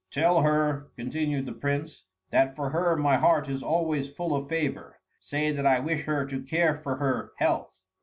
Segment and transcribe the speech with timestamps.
[0.09, 4.97] "Tell her," continued the prince, "that for her my heart is always full of favor.
[5.19, 7.79] Say that I wish her to care for her health.